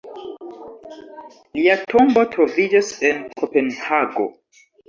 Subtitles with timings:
[1.59, 4.31] Lia tombo troviĝas en Kopenhago.